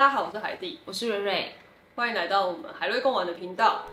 [0.00, 1.54] 大家好，我是海蒂，我是蕊蕊，
[1.96, 3.84] 欢迎来到我们海瑞共玩的频道。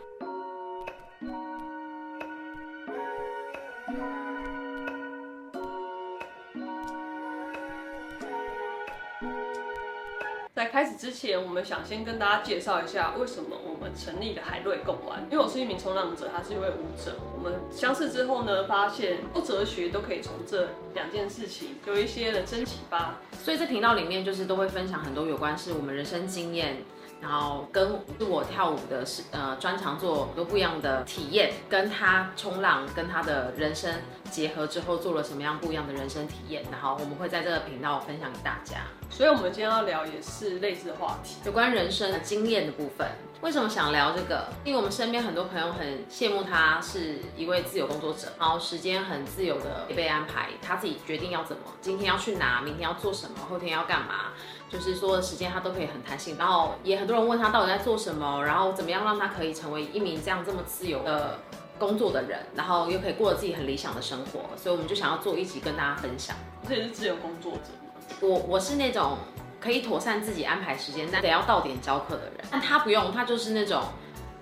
[10.53, 15.21] 在开始之前，我们想先跟大家介绍一下为什么我成立的海瑞共玩。
[15.29, 17.15] 因为我是一名冲浪者，他是一位舞者。
[17.37, 23.15] 我们相识之后呢，发现不哲学都可以从这两件事情有一些人生启发。
[23.43, 26.77] 所以这频道里面就是都会分享很多有关是我们人生经验。
[27.21, 33.93] 然后跟我跳舞的是呃专长做很多不一样的体验，跟他冲浪跟他的人生
[34.29, 38.81] 结合之后，做了什么样不一样的人生体验，然后我们会在这个频道分享给大家。
[39.09, 43.07] 所以，我们今天要聊也是类似的话题，有关人生的经验的部分。
[43.41, 44.47] 为什么想聊这个？
[44.63, 54.33] 因为我们身边很多朋友很羡慕他是一位自由工作者，然后时间很自由的被安排，他自己决定要怎么，今天要去哪，明天要做什么，后天要干嘛。
[54.77, 61.39] 就是说的时间他都可以很弹性，然后也很多人问他到底在做什么，然后怎么样让他可以成为一名这样这么自由的
[61.77, 66.35] 工作的人，然后又可以过着自己很理想的生活，所以我们就想要做一集跟大家分享。
[66.67, 67.91] 这也是自由工作者吗？
[68.21, 69.17] 我我是那种
[69.59, 73.81] 可以妥善自己安排时间，但得要到点教课的人，但他不用，他就是那种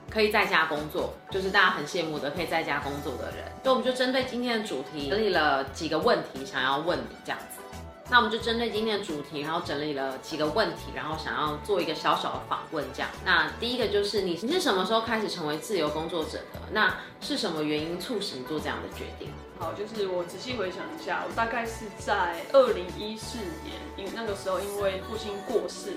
[0.10, 3.46] 可以在家工作，就是大家很羡慕的可以在家工作的人。
[3.64, 7.62] 所以我们就针对今天的主题整理了几个问题，想要问你这样子。
[8.10, 13.10] 那我们就针对今天的主题，然后整理了几个问题，然后想要做一个小小的访问，这样。
[13.26, 16.60] 那第一个就是你，你是什么时候开始成为自由工作者的？
[16.74, 19.30] 那是什么原因促使你做这样的决定？
[19.58, 25.94] 好，就是我仔细回想一下，我大概是在二零一四年，因那个时候因为父亲过世，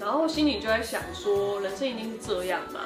[0.00, 2.80] 然后心里就在想说，人生一定是这样嘛？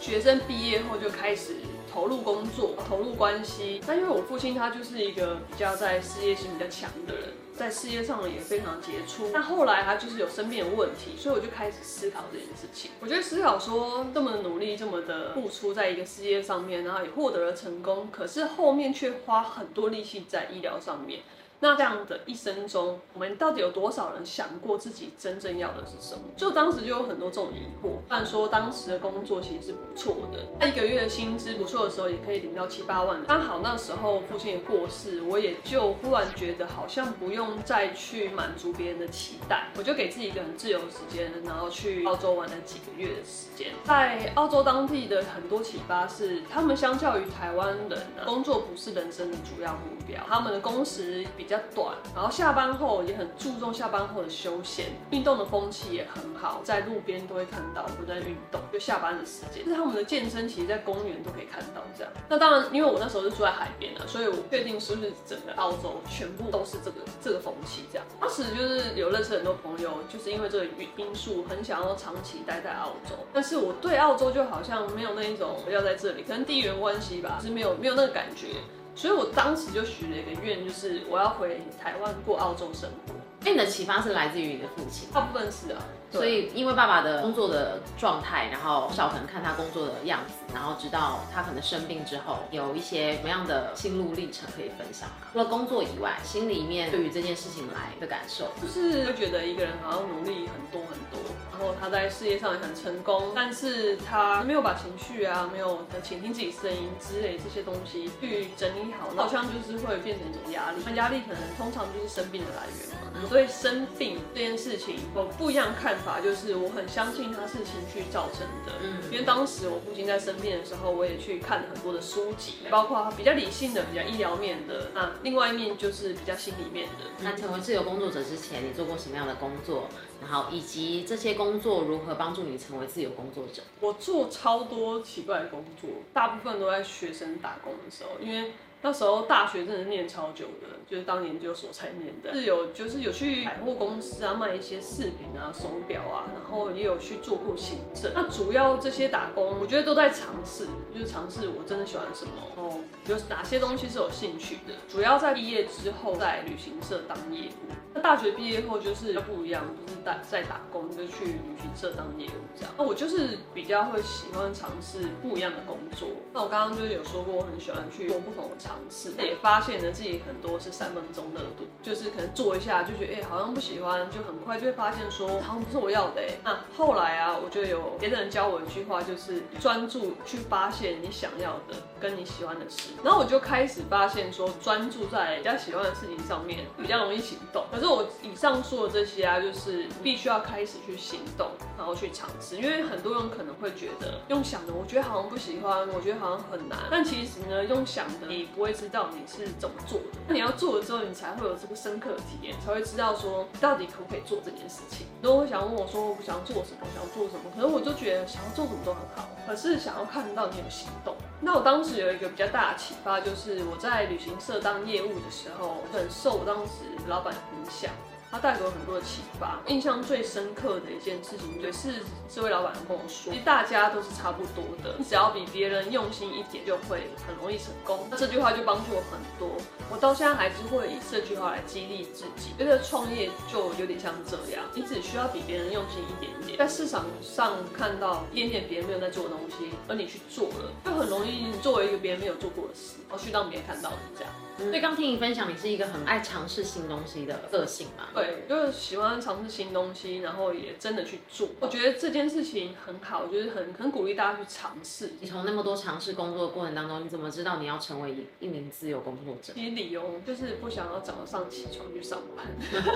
[0.00, 1.56] 学生毕业后就开始
[1.92, 3.80] 投入工作，投入关系。
[3.86, 7.24] 那因为我父亲他就是一个比较在事业心比较强的人。
[7.56, 12.90] 在事业上也非常杰出，但后来他就是有生病的问题，所以我就开始思考这件事情。
[13.00, 21.20] 我觉得思考说，这么努力，这么的付出在一个事业上面，然后也获得了成功，可是后面却花很多力气在医疗上面。
[21.62, 26.24] 那这样的一生中，我们到底有多少人想过自己真正要的是什么？
[26.36, 27.98] 就当时就有很多这种疑惑。
[28.08, 33.24] 虽然说当时的工作其实是不错的，那一个月的薪资不错的时候，也可以领到七八万。
[33.24, 43.68] 刚好那时候父亲也过世，我也就忽然觉得好像不用再去满足别人的期待，我就给自己一个很自由的时间，然后去澳洲玩了几个月的时间。
[43.84, 51.51] 在澳洲当地的很多启发是，他们相较于台湾人呢，工作不是人生的主要目标，他们的工时比较。
[51.52, 62.10] 比较短，然后下班后也很注重下班后的休闲，运动的风气也很好，在路边都会看到有在运动，就下班的时间，就是他们的健身，其实在公园都可以看到这样。
[62.26, 68.06] 那当然，因为我那时候是住在海边的，所以我确定是不是整个澳洲全部都是这个这个风气这样。
[68.18, 70.64] 当时就是有认识很多朋友，就是因为这个
[70.96, 78.46] 因素，很想要长期待在澳洲，但是我对澳洲就好像没有那一种要在这里，可能地缘关系吧，就是没有没有那个感觉。
[78.94, 83.14] 所以我当时就许了一个愿，就是我要回台湾过澳洲生活。
[83.44, 85.08] 那你的启发是来自于你的父亲？
[85.12, 85.82] 大部分是啊。
[86.12, 95.08] 所以因为爸爸的工作的状态，然后小可能看他工作的样子，然后知道他可能生病之后有一些什么样的心路历程可以分享。
[95.32, 101.18] 除了工作以外，心里面对于这件事情来的感受，就是会觉得一个人好像努力很多很多，
[101.50, 110.82] 然后他在事业上也很成功，但是他没有把情绪啊，没有倾听自己声音之类这些东西去整理好，好像就是会变成一种压力。
[110.84, 113.30] 那压力可能通常就是生病的来源嘛。
[113.32, 115.96] 所以生病这件事情，我不一样看。
[116.04, 127.06] 法就是我很相信它是情绪造成的，嗯，因为当时我父亲在生病的时候，我也去看了很多的书籍，包括比较理性的、比较医疗面的，那另外一面就是比较心里面的。
[127.20, 129.88] 那成为自由工作者之前，你做过什么样的工作？
[130.20, 133.62] 然后以及这些工作如何帮助你成为自由工作者？
[133.80, 138.52] 我做超多奇怪的工作，大部分都在学生打工的时候，因为。
[138.82, 142.34] 那时候大学真的念超久的，就是当研究所才念的。
[142.34, 148.10] 是有就是有去百货公司啊卖一些饰品啊、手表啊，然后也有去做过行政。
[148.14, 154.74] 那主要这些打工，我觉得都在尝试，就是尝试我真的喜欢什么，然后有哪些东西是有兴趣的。
[154.88, 157.72] 主要在毕业之后在旅行社当业务。
[157.94, 162.72] 那大学毕业后就是不一样，就是在在打工，就去旅行社当业务这样。
[162.76, 166.08] 那我就是比较会喜欢尝试不一样的工作。
[166.32, 168.82] 那我刚刚就有说过，我很喜欢去做不同的尝。
[168.90, 176.22] 试也发现了自己很多是三分钟热度，就是可能做一下就觉得哎、好像不喜欢，就很快就会发现说好像不是我要的。
[176.44, 182.90] 那后来啊，我就有别人教我一句话，就是专注去发现你想要的跟你喜欢的事。
[183.04, 187.64] 然后我就开始发现说，专注在比较喜欢的事情上面比较容易行动。
[187.70, 192.56] 可是我以上说的这些啊，就是必须要开始去行动，然后去尝试。
[192.56, 196.78] 因为很多人可能会觉得用想的，我觉得好像不喜欢，我觉得好像很难。
[196.90, 200.18] 但其实呢，用想的你不会知道你是怎么做的。
[200.26, 205.06] 那你要做了之后，你才会有这个深刻的体验，才会知道说到底可不可以做这件事情。
[205.22, 211.14] 如果想问我说，我不想做什么，想要做什么，可是我就觉得想要做什么都很好，可是想要看到你有行动。
[211.44, 217.90] 那我当时有一个比较大的启发，就是我在旅行社当业务的时候，很受当时老板的影响。
[218.32, 222.00] 他带给我很多的启发，印象最深刻的一件事情，就是
[222.34, 228.08] 这位老板跟我说，其实大家都是差不多的，你只要比别人用心一点，就会很容易成功。
[228.10, 229.50] 那这句话就帮助我很多，
[229.90, 232.54] 我到现在还是会以这句话来激励自己。
[232.56, 244.32] 觉得创业就有点像这样，你只需要比别人用心一点点，在市场上看到一点点别人没有在做的东西，而你去做了，就很容易作为一个别人没有做过的事，然后去让别人看到你这样。
[244.58, 248.04] 所以刚听你分享，你是一个很爱尝试新东西的个性嘛？
[248.14, 251.48] 对，就是喜欢尝试新东西，然后也真的去做。
[251.58, 255.14] 我觉得这件事情很好，就是很很鼓励大家去尝试。
[255.20, 259.52] 你从那么多尝试工作的过程当中，你怎么知道你要成为一名自由工作者？
[259.54, 262.46] 其实理由就是不想要早上起床去上班，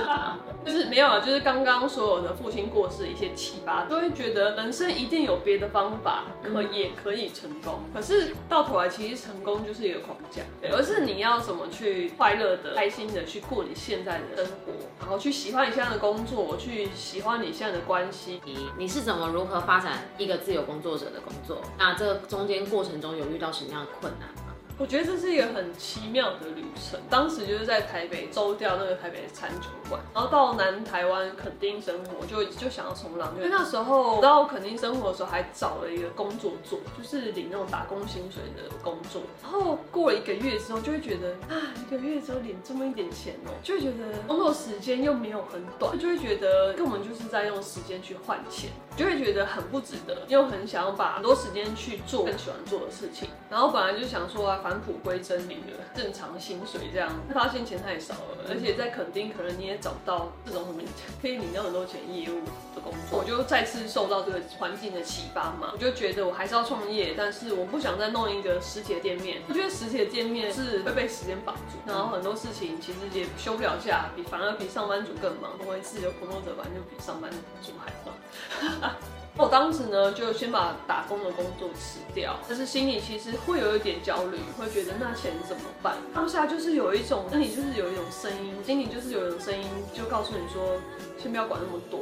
[0.65, 7.81] 就是没有啊，就是刚刚所有的父亲过世一些启发，都会觉得人生一定有别的方法可也可以成功。
[7.95, 11.46] 可是到头来，其实成功就是一个框架，对，而是你要。
[11.47, 18.41] 怎么去快乐的、开心的去过你现在的生活，然后去喜欢你现在的工作，去喜欢你现在的关系。
[18.45, 21.63] 你你是怎么如何发展一个自由工作者的工作？
[21.79, 24.29] 那这中间过程中有遇到什么样的困难？
[24.79, 27.01] 我觉得这是一个很奇妙的旅程。
[27.09, 33.33] 当时就是在台北周掉那个台北的餐酒馆，然后到南台湾垦丁生活，就就想要冲浪。
[33.37, 39.23] 因为那时候到垦丁生活的时候，还找了一个工作做，就是领那种打工薪水的工作。
[39.43, 53.29] 然后过了一个月之后，就会觉得啊，一个月只有领这么一点钱哦，就会觉得工作时间又没有很短，就会觉得根本就是在用时间去换钱，就会觉得很不值得，又很想要把很多时间去做更喜欢做的事情。
[53.49, 54.57] 然后本来就想说啊。
[54.67, 60.83] 返璞归真，领了正常薪水，这样发现钱太少了，而且在垦丁可能你也找不到这种什么
[61.23, 62.41] 可以领到很多钱业务
[62.75, 77.31] 的工作，我就再次受到这个环境的启发嘛，我就觉得我还是要创业，但是我不想再弄一个实体的店面，我觉得实体的店面是会被时间绑住，然后很多事情其实也休不了假，比反而比上班族更忙，因为自由工作者吧，就比上班
[77.63, 78.86] 族还忙。
[79.39, 85.95] 我当时呢，就先把打工的工作辞掉，但是心里其实会有一点焦虑，会觉得那钱怎么办？
[86.15, 90.79] 当下就是有一种，那你就是有一种声音，心里就是有一种声音，就告诉你说，
[91.21, 92.01] 先不要管那么多。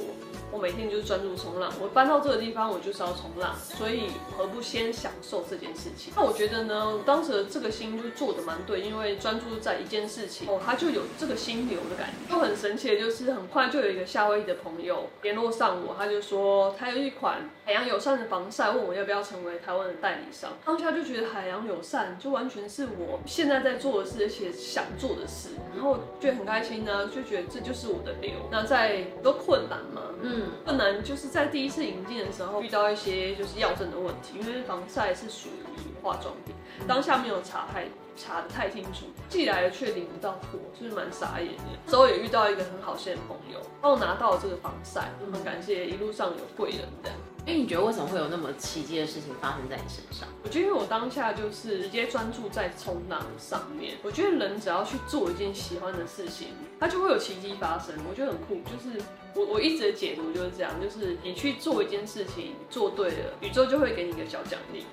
[0.54, 6.12] 我每天就是专注冲浪，我搬到这个地方，我就是要冲浪，所以何不先享受这件事情？
[6.14, 12.32] 那我觉得呢，当时的这个心就做的蛮对，因为专注在一件事情，哦，他就有这个心流的感觉。
[12.32, 20.52] 就很神奇的就是，很快就有一个夏威夷的朋友联络上我，他就说他有一款海洋友善的防晒，问我要不要成为台湾的代理商。
[20.64, 28.30] 当下就觉得海洋友善就完全是我现在在做的事，而且想做的事，然后觉得很开心呢，就觉得这就是我的流。
[28.52, 30.50] 那在都困难嘛，嗯。
[30.64, 36.54] 不能就是在第一次引进的时候遇到一些就是药证的问题，因为防晒是属于化妆品，
[36.86, 41.90] 当下没有查太查的太清楚，寄来的却领不到货，就是蛮傻眼的。
[41.90, 47.10] 之后也遇到一个很好心的朋友，帮我拿到了这个防晒，很感谢一路上有贵人的。
[47.46, 50.26] 哎，你觉得为什么会有那么奇迹的事情发生在你身上？
[50.42, 53.96] 我觉得我当下就是直接专注在冲浪上面。
[54.02, 56.48] 我觉得人只要去做一件喜欢的事情，
[56.80, 57.94] 它就会有奇迹发生。
[58.08, 58.98] 我觉得很酷，就是
[59.34, 64.86] 我我一直的解读就是这样，就是你去做一件事情，做对了，宇宙就会给你一个小奖励。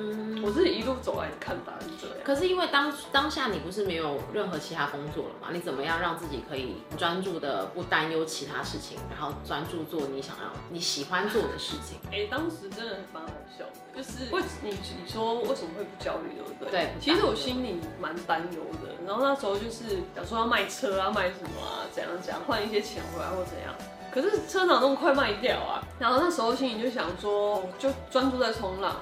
[0.00, 2.16] 嗯，我自己一路走来的看法是这样。
[2.24, 5.48] 可是因为当当下你不是没有任何其他工作了嘛？
[5.52, 11.98] 你怎么样让自己可以专注的不担忧其他事情，然后专注做你想要、你喜欢做的事情？
[12.12, 16.70] 哎、欸，当时真的蛮好笑的，就是为你你说为什么会不焦虑，对不对？
[16.70, 18.94] 对，其实我心里蛮担忧的。
[19.04, 23.74] 然后那时候就是想说要卖车啊，卖什么啊，怎样怎样换一些钱回来或怎样。
[24.12, 25.82] 可是车哪那么快卖掉啊？
[25.98, 28.94] 然后那时候心里就想说，就专注在冲浪。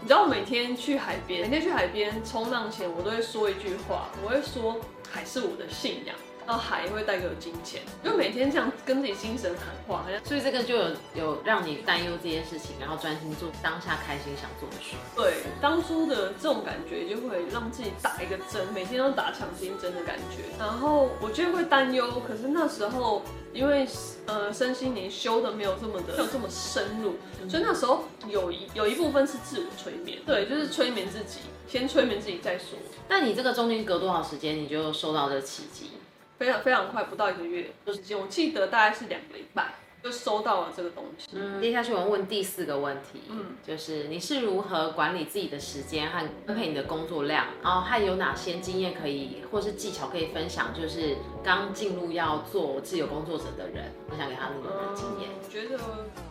[0.00, 4.76] 你知道我每天去海边，每天去海边冲浪前，我都会说一句话，我会说
[5.10, 6.14] 海是我的信仰。
[6.48, 14.96] 然后海也会带给我金钱，就每天这样跟自己精神谈话，好像所以这个就有有让你担忧这件事情，然后专心做当下开心想做的事。
[15.14, 20.44] 对，当初的这种感觉就会让自己打一个针，每天都打强心针的感觉。
[20.58, 23.20] 然后我觉得会担忧，可是那时候
[23.52, 23.86] 因为
[24.24, 32.78] 呃身心灵修的没有这么的没有这么深入，所以那时候有一有一部分是自我催眠，对，就是催眠自己，先催眠自己再说。
[33.06, 35.90] 那你这个中间隔多少时间，你就受到这个契机？
[36.38, 39.74] 非常非常快，不到一个月的时间，我记得大概是两个礼拜。
[40.00, 41.26] 就收到了这个东西。
[41.32, 50.72] 嗯，接下去我们问第四个问题，嗯，就是你是如何管理自己的时间和分配你的工作量，然后还有哪些经验可以或是技巧可以分享？
[50.72, 55.30] 就是刚进入要做自由工作者的人，我想给他们的经验。
[55.42, 55.78] 我觉得，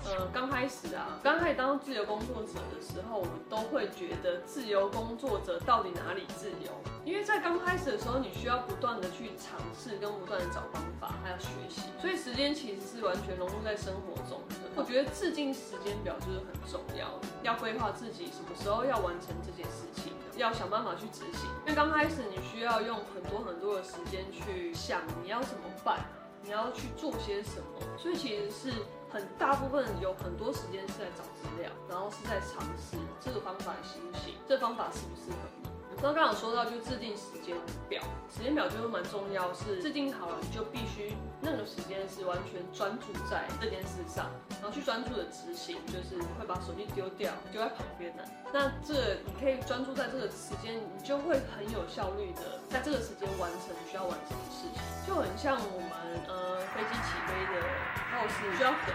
[0.06, 6.72] 呃，刚开始啊，刚开始当自由工作者的时候，我们都会觉得自由工作者到底哪里自由？
[7.04, 14.56] 因为在刚开始的时候，你需要不断的去尝试，跟不断的找方法，还要学习，所以时间其实是完全融入在生活中的。
[14.76, 17.08] 我觉得制定时间表就是很重要，
[17.44, 21.50] 要规划自己什么时候要完成这件事情，要想办法去执行。
[21.66, 26.06] 因为刚开始你需要用很多很多的时间去想你要怎么办，
[26.44, 28.74] 你要去做些什么，所以其实是
[29.10, 35.70] 很大部分有很多时间是在找资料，然后是在尝试这个方法行不行，这方法适不适合你。
[36.02, 37.58] 刚刚有说到，就制定时间
[37.90, 44.30] 表，时间表就是蛮重要，是制定好了，你就必须那个时间是完全专注在这件事上，
[44.62, 48.24] 然后去专注的执行，就是会把手机丢掉，丢在旁边的。
[48.54, 55.92] 那这你可以专注在这个时间，你就会很有效率的在这个时间完成需要完成的事情，就很像我们
[56.30, 57.66] 呃飞机起飞的
[58.14, 58.94] 耗时需要很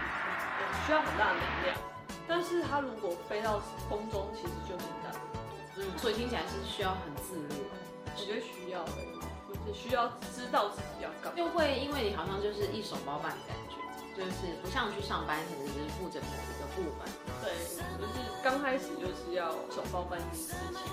[0.87, 1.77] 需要很大的能量，
[2.27, 5.12] 但是它如果飞到空中，其实就很大。
[5.83, 7.67] 嗯，所以听起来是需要很自律，
[8.05, 8.91] 我觉得需要的，
[9.51, 13.75] 就是需要知道自己要干嘛，就会因为你好像就是一手包办的感觉，
[14.15, 17.03] 就是不像去上班，可能只是负责某一个部门。
[17.43, 17.51] 对，
[17.99, 20.87] 就是刚开始就是要手包办一件事情，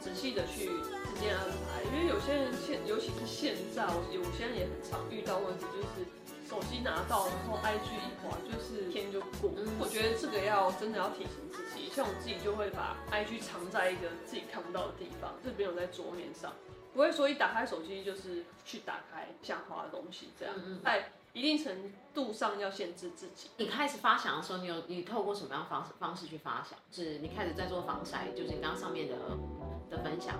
[0.00, 6.06] 仔细的去时间安排，因为有些人现，尤其是现在，我有些人也很常遇到问题，就是
[6.46, 9.50] 手机拿到，然后 IG 一滑，就是天就过。
[9.56, 11.90] 嗯，我觉得这个要真的要提醒自己。
[11.90, 16.52] 像我自己就会把 IG 藏在一个自己看不到的地方，就没有在桌面上，
[16.92, 20.54] 不会说一打开手机就是去打开想滑的东西这样。
[20.84, 23.50] 在一定程度上要限制自己。
[23.56, 26.78] 你开始发想的时候，你有你透过什么样方式方式去发想？
[26.90, 29.14] 是你开始在做防晒，就是你刚刚上面的
[29.90, 30.36] 的分享，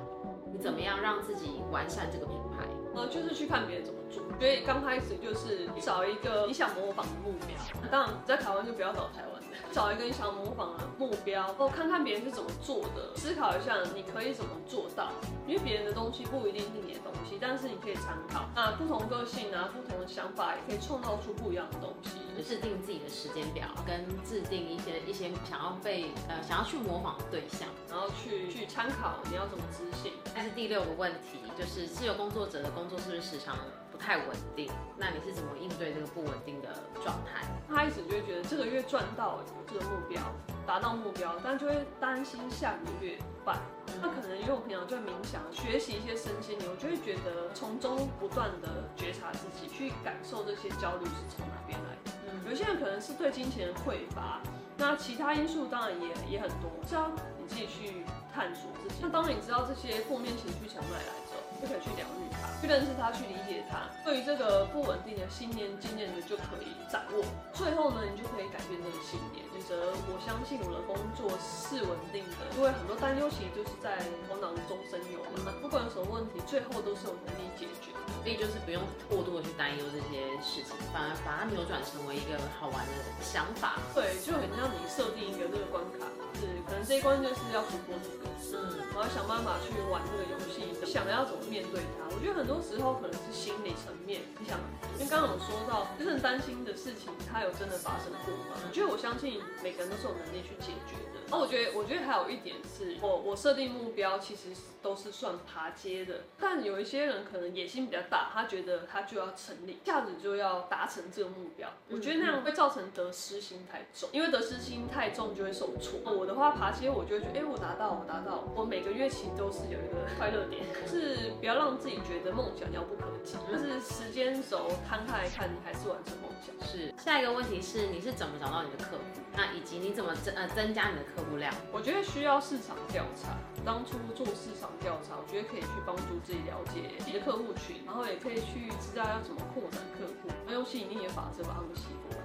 [0.53, 2.67] 你怎么样让自己完善这个品牌？
[2.97, 4.23] 呃，就是去看别人怎么做。
[4.39, 7.57] 所以刚开始就是找一个你想模仿的目标。
[7.91, 9.47] 当然在台湾就不要找台湾的。
[9.73, 15.11] 找一个你想模仿的目标，然后看看别人是怎么做的，思考一下你可以怎么做到。
[15.47, 18.45] 因为别人的东西不一定是你的东西，但是你可以参考。
[18.55, 22.11] 那不同个性啊，不同的想法也可以创造出不一样的东西。
[22.43, 30.13] 制定自己的时间表，跟制定一些一些想要被呃想要去模仿的对象，然后去去参考你要怎么执行。
[30.35, 33.57] 但是第六个问题就是自由工作者的工作是不是时常
[33.91, 34.71] 不太稳定？
[34.97, 36.69] 那你是怎么应对这个不稳定的
[37.03, 37.47] 状态？
[37.69, 40.21] 他一直就会觉得这个月赚到这个目标，
[40.67, 43.59] 达到目标，但就会担心下个月办。
[44.03, 52.13] 那可能因为我平常就在冥想，学习一些身心灵，我就会觉得从中不断的觉察自己，去感受这些焦虑是从哪边来的。
[52.29, 54.41] 嗯，有些人可能是对金钱的匮乏，
[54.77, 58.97] 那其他因素当然也也很多，是要你自己去探索自己。
[59.01, 61.13] 那当你知道这些负面情绪从哪来
[61.61, 63.89] 就可以去疗愈它，去认识它，去理解它。
[64.05, 67.25] 对于这个不稳定的信念、经验的就可以掌握。
[67.53, 69.75] 最后呢，你就可以改变这个信念，就是
[70.09, 72.47] 我相信我的工作是稳定的。
[72.57, 73.99] 因为很多担忧其实就是在
[74.29, 77.93] 头脑中生有的嘛，不管有什么问题，最后都是有能力解决。
[78.23, 83.79] 所以就是不用过多的去担忧这些事情，反而把它扭转成为一个好玩的想法。
[83.95, 88.27] 对，就很像你设定一个这个关卡，是可能这一关就是要突破这个，
[88.59, 92.07] 嗯，我要想办法去玩这个游戏，想要怎么面对它？
[92.15, 94.23] 我觉得很多时候可能是心理层面。
[94.39, 94.59] 你想，
[94.99, 98.57] 因为刚刚有说到，真正担心的事情，它有真的发生过吗？
[98.67, 101.21] 我觉得我相信每个人都是有能力去解决的。
[101.29, 104.51] 那，我觉得，我觉得还有一点是，我我设定目标其实
[104.81, 111.69] 都是算爬阶的，但有一些人可能野心比较大，他觉得他就要成立，一下子就要达成这个目标。
[111.91, 115.99] 我觉得那样会造成得失心太重，因为得失心太重就会受挫。
[116.13, 126.69] 我的话爬阶，我就会觉得，哎，我达到，我达到，我每个月其实都是有一个快乐点，是不要让自己觉得梦想遥不可及，就是时间轴摊开来看，你还是完成梦想。
[126.69, 126.93] 是。
[126.99, 129.03] 下一个问题是，你是怎么找到你的客户？
[129.37, 131.53] 那以及及你怎么增呃增加你的客户量？
[131.71, 133.37] 我觉得需要市场调查。
[133.65, 142.23] 当初做市场调查，我觉得可以去帮助自己了解你的客户群，然后也可以去知道要怎么扩展客户，用吸引力的法则把他们吸过来。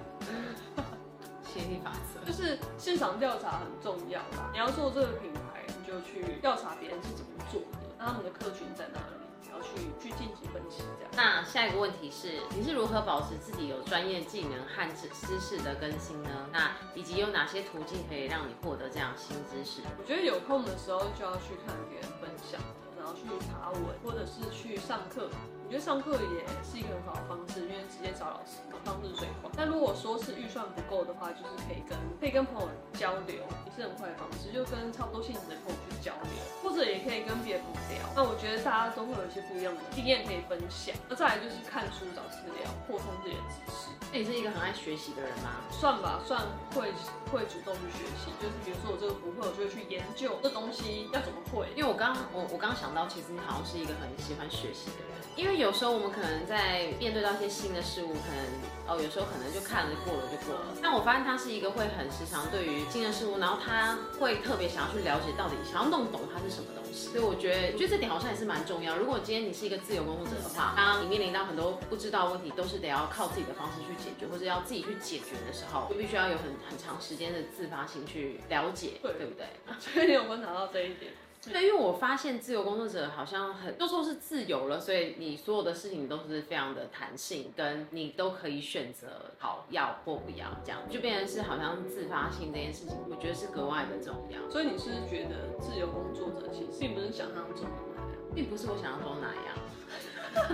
[1.44, 4.48] 吸引力法则就是市场调查很重要啦。
[4.52, 9.22] 你要做这个品牌，你就去调查别人是怎么做的，那他们的客群在哪里？
[9.48, 11.10] 然后去去进行分析，这样。
[11.14, 16.30] 那下一个问题是，你是如何保持自己有专业技能和知知识的更新呢？
[16.50, 19.82] 那以及有哪些途径可以让你获得这样新知识？
[20.00, 22.60] 我觉得有空的时候就要去看别人分享，
[22.98, 25.28] 然后去查文，或者是去上课。
[25.64, 29.48] 我觉得上课也是一个很好的方式，因为直接找老师嘛，方式最快。
[29.56, 38.02] 但如果说是预算不够的话，就是可以跟可以跟朋友交流，也是很快的方式，就跟差不多性质的朋友去交流，或者也可以跟别人聊。
[38.14, 40.92] 那我觉得大家都会有一些不一样的经验可以分享。
[41.08, 43.94] 那再来就是看书找资料，扩充自己的知识。
[44.10, 45.62] 那你是一个很爱学习的人吗？
[45.70, 46.42] 算吧，算
[46.74, 46.92] 会
[47.30, 48.34] 会主动去学习。
[48.42, 51.70] 就是比如说我这个不会，我就会去研究这东西要怎么会。
[51.76, 55.52] 因为我刚我我刚想到，其实你好像是一个很喜欢学习的人，因为。
[55.62, 58.42] 有时候我们可能在面对到一些新的事物，可能
[58.88, 60.74] 哦，有时候可能就看了过了就过了。
[60.82, 67.12] 但我发现他是一个会很时常对于新的事物，然后他会特别想要去了解到底，想要弄懂它是什么东西。
[67.12, 68.96] 所以我觉得，我觉得这点好像也是蛮重要。
[68.96, 79.46] 如果今天你是一个自由工作者的话，当你面临到很多不知道问题，都是得要靠自己的方式去解决，或者要自己去解决的时候，就必须要有很很长时间的自发性去了解，对，对不对？
[79.78, 81.12] 所以你有观察到这一点。
[81.50, 89.08] 对，因为我发现自由工作者好像很都说是自由了，所以你所有的事情都是非常的弹性，跟你都可以选择
[89.38, 94.48] 好要或不要，这样就变成是好像自发性这件事情，我觉得是格外的重要。
[94.48, 99.34] 所以你是觉得自由工作者其实并不是想象中的那样，并不是我想象中的那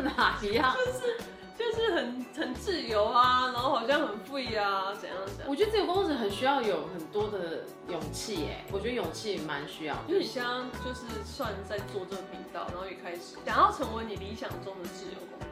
[0.01, 0.75] 样， 哪一样？
[0.75, 1.38] 就是。
[2.69, 5.49] 自由啊，然后好像很 free 啊，怎样怎样？
[5.49, 8.63] 我觉得自由工作者很需要有很多的勇气耶。
[8.71, 9.97] 我觉得勇气蛮需要。
[10.07, 10.51] 因为你现在
[10.85, 15.48] 就是算在做这个频道，然后也开始想要成为你理想中的自由工作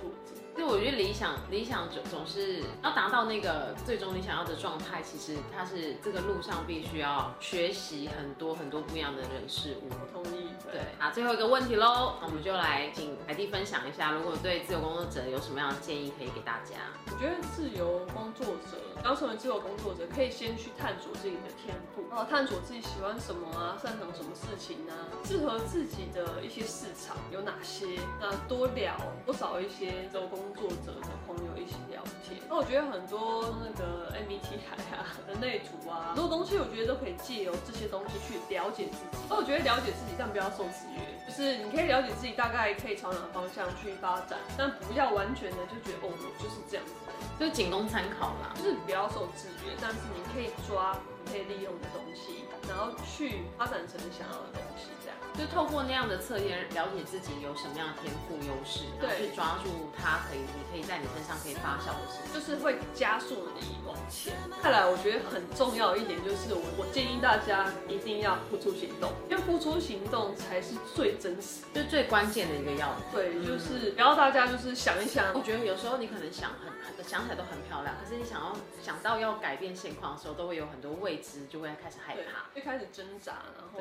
[0.57, 0.63] 者。
[0.63, 9.91] 所以我觉得理想理想总总是要达到那个最终你想要的状态，其实它是这个路上必须要学习很多很多不一样的人事物。
[9.91, 10.49] 我同意。
[10.73, 16.77] 对，好，最后一个问题喽，我们就来请海蒂分享一下，如果对自由工作者有什么样的建议可以给大家？
[17.07, 24.93] 我觉得自由工作者要成为自由工作者，可以先去探索自己的天赋，然后探索自己喜欢什么啊，擅长什么事情啊，
[25.25, 27.87] 适合自己的一些市场有哪些，
[28.21, 32.41] 那多聊多找一些自由工作者的朋友一起聊天。
[32.49, 39.23] 那我觉得很多那个 MBTI 啊、人类图啊，很多东西我觉得都可以借由这些东西去了解自己。
[39.29, 46.93] 那我觉得了解自己，但不要受制约，就是你可以了解自己大概可以朝哪个方向去发展，但不要完全的就觉得哦，我就是这样子，
[47.39, 55.19] 就仅供参考啦，就是不要受制约，但是你可以抓你可以利用的东西，然后去发展成你想要的东西，这样。
[55.35, 64.35] 就透过那样的测验，了解自己有什么样的天赋优势，对，去抓住它可以，以在你身上可以发酵的事情，就是会加速你往前。
[64.63, 73.07] 看来我觉得很重要的一点就是我，我我建议大家一定要付出行动，因为付出行动才是最真实，就最关键的一个要点。
[73.13, 83.81] 对，就是不要大家就是想一想，我觉得有时候你可能想很很想起来都很漂亮，可是你想要想到要改变现况的时候，都会有很多未知，就会开始害怕，就开始挣扎，然后。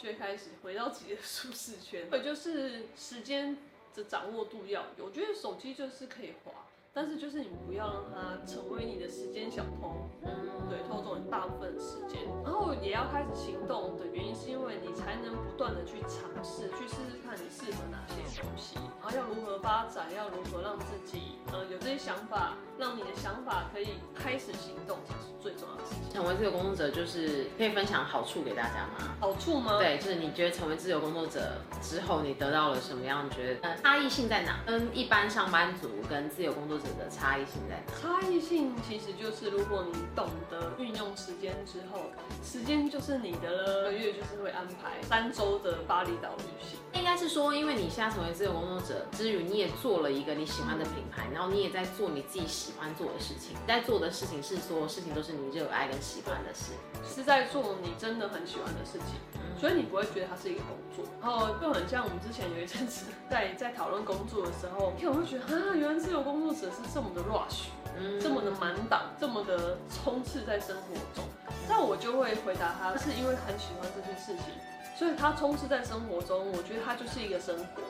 [0.00, 3.58] 就会开始回到自己的舒适圈，对，就是时间
[3.98, 5.06] 的掌握度要有。
[5.06, 6.52] 我觉得手机就是可以滑，
[6.94, 10.30] 但是就是你不要让它成为你的时间小偷，嗯，
[10.68, 12.22] 对，偷走你大部分的时间。
[12.44, 26.14] 然后也要开始行动的原因，是因为你才能不断的去尝试，去试试看你适合哪些东西，然后要如何发展，要如何让自己，呃，有这些想法，让你的想法可以开始行动，才是最重要的事情。
[26.14, 29.16] 成为自由工作者，就是可以分享好处给大家吗？
[29.20, 29.78] 好处吗？
[29.78, 33.26] 对，就是你觉得成为自由工作者之后，你得到了什么样？
[33.26, 34.60] 你觉得差异性在哪？
[34.64, 38.00] 跟一般上班族跟自由工作者的差异性在哪？
[38.00, 42.02] 差异性其实就是，如果你懂得运用时间之后，
[42.44, 43.84] 时间就是你的了。
[43.88, 46.78] 个月就是会安排三周的巴厘岛旅行。
[46.94, 53.56] 应该是说，因为你现在成为自由工作者之余，你也做了一个你喜欢的品牌，然后你也在做你自己喜欢做的事情。
[53.68, 55.98] 在做的事情是所有事情都是你热爱跟。
[56.08, 56.72] 喜欢的事
[57.04, 61.04] 是在做你真的很喜欢的事情，所以你不会觉得它是一个工作。
[61.20, 67.66] 然后就很像我们之前有一阵子在在讨论工作的时候，你可能会觉得啊，原来自由工作者是这么的 rush，
[67.98, 71.24] 嗯，这么的满档，这么的冲刺在生活中。
[71.68, 74.54] 但我就会回答他，是因为很喜欢这件事情，
[74.96, 76.50] 所以他充斥在生活中。
[76.52, 77.82] 我觉得他就是一个生活，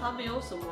[0.00, 0.64] 他没有什么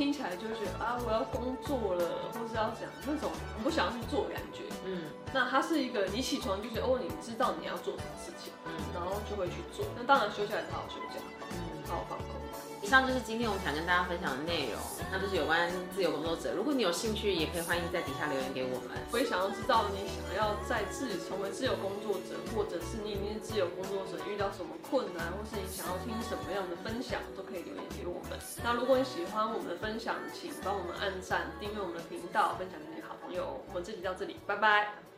[0.00, 4.62] 听起来就觉得啊，我要工作了，或是要怎样那种我不想要去做的感觉。
[4.86, 9.84] 嗯，那它是一个你起床就觉得哦，你知道你要做什么事情，嗯，然后就会去做。
[9.94, 11.20] 那当然休假也好好休假，
[11.52, 12.40] 嗯，好放空。
[12.82, 14.80] 以上就是今天我们想跟大家分享的内容，
[15.12, 16.54] 那就是有关自由工作者。
[16.56, 18.96] 如果你有兴趣，也可以欢迎在底下留言给我们。
[19.12, 28.40] 我也想要知道你想要在自己成为自由工作者，或者是你已经自由工作者遇到什么困难，或是你想要听什么样的分享，都可以留言给我们。
[28.64, 33.60] 那如果你喜欢我们的分享，请帮我们按赞、订阅我们的频道，分享给你的好朋友。
[33.68, 35.09] 我们这集到这里，拜拜。